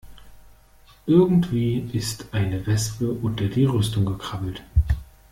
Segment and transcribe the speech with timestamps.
[1.05, 4.63] Irgendwie ist eine Wespe unter die Rüstung gekrabbelt.